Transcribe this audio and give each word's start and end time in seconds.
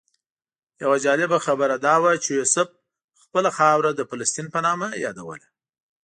یوه 0.83 0.97
جالبه 1.05 1.37
خبره 1.45 1.75
دا 1.87 1.95
وه 2.03 2.11
چې 2.23 2.29
یوسف 2.39 2.67
خپله 3.23 3.49
خاوره 3.57 3.89
د 3.95 4.01
فلسطین 4.09 4.47
په 4.53 4.59
نامه 4.65 4.87
یادوله. 5.05 5.47